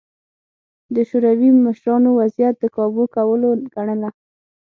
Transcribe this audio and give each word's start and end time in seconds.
د 0.95 0.97
شوروي 1.09 1.49
مشرانو 1.65 2.09
وضعیت 2.19 2.55
د 2.59 2.65
کابو 2.75 3.03
کولو 3.15 3.49
ګڼله 3.73 4.09